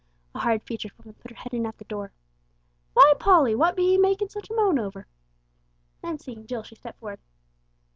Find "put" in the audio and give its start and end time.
1.13-1.29